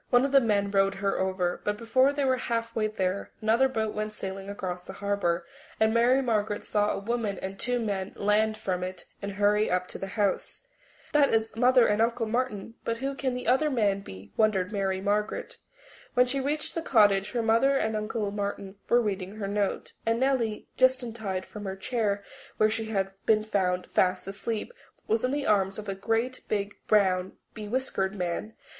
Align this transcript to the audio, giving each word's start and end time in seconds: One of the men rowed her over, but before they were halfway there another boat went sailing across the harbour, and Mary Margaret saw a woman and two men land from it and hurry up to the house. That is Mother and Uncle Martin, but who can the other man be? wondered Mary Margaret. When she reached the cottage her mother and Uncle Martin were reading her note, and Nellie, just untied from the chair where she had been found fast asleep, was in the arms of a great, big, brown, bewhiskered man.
One 0.09 0.25
of 0.25 0.31
the 0.31 0.41
men 0.41 0.71
rowed 0.71 0.95
her 0.95 1.19
over, 1.19 1.61
but 1.63 1.77
before 1.77 2.11
they 2.11 2.25
were 2.25 2.37
halfway 2.37 2.87
there 2.87 3.29
another 3.39 3.69
boat 3.69 3.93
went 3.93 4.13
sailing 4.13 4.49
across 4.49 4.83
the 4.87 4.93
harbour, 4.93 5.45
and 5.79 5.93
Mary 5.93 6.23
Margaret 6.23 6.63
saw 6.63 6.89
a 6.89 6.97
woman 6.97 7.37
and 7.37 7.59
two 7.59 7.77
men 7.79 8.13
land 8.15 8.57
from 8.57 8.83
it 8.83 9.05
and 9.21 9.33
hurry 9.33 9.69
up 9.69 9.85
to 9.89 9.99
the 9.99 10.07
house. 10.17 10.63
That 11.11 11.31
is 11.35 11.55
Mother 11.55 11.85
and 11.85 12.01
Uncle 12.01 12.25
Martin, 12.25 12.73
but 12.83 12.97
who 12.97 13.13
can 13.13 13.35
the 13.35 13.45
other 13.47 13.69
man 13.69 13.99
be? 13.99 14.33
wondered 14.35 14.71
Mary 14.71 15.01
Margaret. 15.01 15.57
When 16.15 16.25
she 16.25 16.39
reached 16.39 16.73
the 16.73 16.81
cottage 16.81 17.33
her 17.33 17.43
mother 17.43 17.77
and 17.77 17.95
Uncle 17.95 18.31
Martin 18.31 18.77
were 18.89 19.01
reading 19.01 19.35
her 19.35 19.47
note, 19.47 19.93
and 20.03 20.19
Nellie, 20.19 20.67
just 20.77 21.03
untied 21.03 21.45
from 21.45 21.65
the 21.65 21.75
chair 21.75 22.23
where 22.57 22.71
she 22.71 22.85
had 22.85 23.11
been 23.27 23.43
found 23.43 23.85
fast 23.85 24.27
asleep, 24.27 24.73
was 25.07 25.23
in 25.23 25.29
the 25.29 25.45
arms 25.45 25.77
of 25.77 25.87
a 25.87 25.93
great, 25.93 26.39
big, 26.47 26.73
brown, 26.87 27.33
bewhiskered 27.53 28.13
man. 28.15 28.53